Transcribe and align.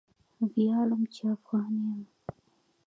ویاړم 0.53 1.01
چې 1.13 1.21
افغان 1.35 1.73
یم! 1.85 2.01